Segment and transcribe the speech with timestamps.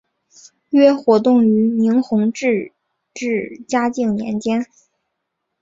[0.71, 2.71] 约活动于明弘治
[3.13, 4.65] 至嘉靖年间。